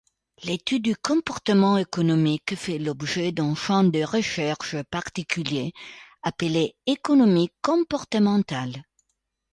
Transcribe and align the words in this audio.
L'étude 0.45 0.81
du 0.81 0.95
comportement 0.95 1.77
économique 1.77 2.55
fait 2.55 2.79
l'objet 2.79 3.31
d'un 3.31 3.53
champ 3.53 3.83
de 3.83 4.01
recherche 4.03 4.81
particulier 4.89 5.73
appelé 6.23 6.75
économie 6.87 7.51
comportementale. 7.61 8.83